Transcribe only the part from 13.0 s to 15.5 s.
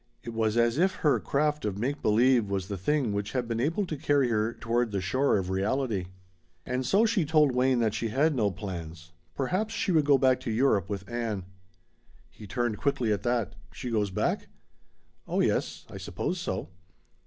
at that. "She goes back?" "Oh